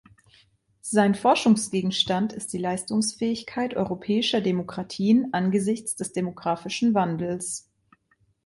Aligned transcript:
Sein 0.81 1.13
Forschungsgegenstand 1.13 2.33
ist 2.33 2.53
die 2.53 2.57
Leistungsfähigkeit 2.57 3.75
europäischer 3.75 4.41
Demokratien 4.41 5.27
angesichts 5.31 5.95
des 5.95 6.11
demografischen 6.11 6.95
Wandels. 6.95 7.69